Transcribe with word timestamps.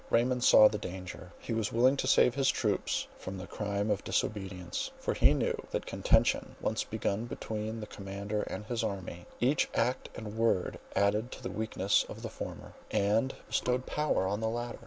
Raymond 0.09 0.43
saw 0.43 0.67
the 0.67 0.79
danger; 0.79 1.31
he 1.37 1.53
was 1.53 1.71
willing 1.71 1.95
to 1.97 2.07
save 2.07 2.33
his 2.33 2.49
troops 2.49 3.05
from 3.19 3.37
the 3.37 3.45
crime 3.45 3.91
of 3.91 4.03
disobedience; 4.03 4.89
for 4.99 5.13
he 5.13 5.31
knew, 5.31 5.55
that 5.69 5.85
contention 5.85 6.55
once 6.59 6.83
begun 6.83 7.25
between 7.25 7.79
the 7.81 7.85
commander 7.85 8.41
and 8.41 8.65
his 8.65 8.83
army, 8.83 9.27
each 9.39 9.69
act 9.75 10.09
and 10.15 10.35
word 10.35 10.79
added 10.95 11.31
to 11.33 11.43
the 11.43 11.51
weakness 11.51 12.03
of 12.09 12.23
the 12.23 12.29
former, 12.29 12.73
and 12.89 13.35
bestowed 13.47 13.85
power 13.85 14.25
on 14.25 14.39
the 14.39 14.49
latter. 14.49 14.79